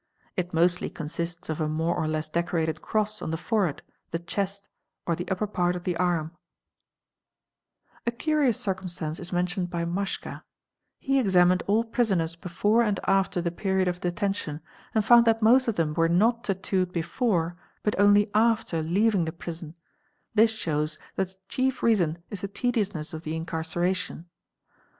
[0.35, 4.17] It mostly con— sists of a more or less decorated cross on the forehead, the
[4.17, 4.67] chest,
[5.05, 6.31] or the | Upper part of the arm ®),
[8.07, 10.43] a TATTOO MARKS 165 A curious circumstance is mentioned by Mashka;
[10.97, 14.59] he examined all prisoners before and after the period of detention
[14.95, 19.31] and found that most of them were not tattooed before but only after leaving the
[19.31, 19.75] prison,
[20.33, 24.25] this_ shows that the chief reason is the tediousness of the incarceration.